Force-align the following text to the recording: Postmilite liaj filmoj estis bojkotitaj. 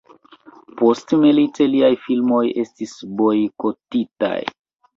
Postmilite 0.79 1.67
liaj 1.75 1.91
filmoj 2.07 2.41
estis 2.65 2.97
bojkotitaj. 3.23 4.37